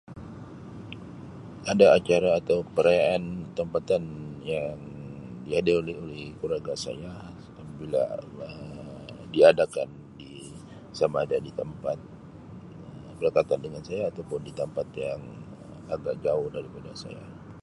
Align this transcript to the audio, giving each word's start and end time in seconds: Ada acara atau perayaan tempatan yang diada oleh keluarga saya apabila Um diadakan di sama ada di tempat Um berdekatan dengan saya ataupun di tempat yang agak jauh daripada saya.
Ada 1.71 1.87
acara 1.99 2.29
atau 2.41 2.59
perayaan 2.75 3.23
tempatan 3.57 4.01
yang 4.53 4.77
diada 5.47 5.73
oleh 5.81 5.97
keluarga 6.41 6.73
saya 6.85 7.13
apabila 7.59 8.03
Um 8.17 8.87
diadakan 9.35 9.89
di 10.21 10.31
sama 10.97 11.17
ada 11.25 11.37
di 11.47 11.51
tempat 11.61 11.97
Um 12.89 13.13
berdekatan 13.21 13.59
dengan 13.65 13.83
saya 13.87 14.03
ataupun 14.09 14.39
di 14.47 14.53
tempat 14.61 14.87
yang 15.05 15.21
agak 15.95 16.15
jauh 16.25 16.47
daripada 16.55 16.89
saya. 17.01 17.21